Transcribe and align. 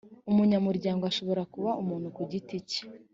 umunyamuryango 0.31 1.03
ashobora 1.11 1.41
kuba 1.53 1.69
umuntu 1.81 2.07
kugiti 2.15 2.55
cye 2.69 2.81